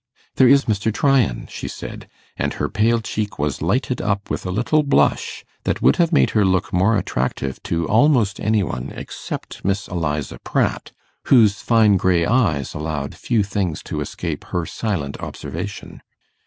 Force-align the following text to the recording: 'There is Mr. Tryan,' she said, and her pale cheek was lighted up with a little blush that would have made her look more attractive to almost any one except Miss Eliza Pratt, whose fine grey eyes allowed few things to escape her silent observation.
'There 0.37 0.47
is 0.47 0.65
Mr. 0.65 0.91
Tryan,' 0.91 1.45
she 1.47 1.67
said, 1.67 2.09
and 2.35 2.53
her 2.53 2.67
pale 2.69 3.01
cheek 3.01 3.37
was 3.37 3.61
lighted 3.61 4.01
up 4.01 4.31
with 4.31 4.47
a 4.47 4.49
little 4.49 4.81
blush 4.81 5.45
that 5.63 5.83
would 5.83 5.97
have 5.97 6.11
made 6.11 6.31
her 6.31 6.43
look 6.43 6.73
more 6.73 6.97
attractive 6.97 7.61
to 7.61 7.87
almost 7.87 8.39
any 8.39 8.63
one 8.63 8.91
except 8.95 9.63
Miss 9.63 9.87
Eliza 9.87 10.39
Pratt, 10.39 10.91
whose 11.25 11.61
fine 11.61 11.97
grey 11.97 12.25
eyes 12.25 12.73
allowed 12.73 13.13
few 13.13 13.43
things 13.43 13.83
to 13.83 14.01
escape 14.01 14.45
her 14.45 14.65
silent 14.65 15.19
observation. 15.19 16.01